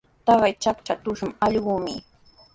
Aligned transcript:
Taqay 0.25 0.53
chacha 0.63 0.93
trusku 1.03 1.27
allquyuqmi. 1.45 1.95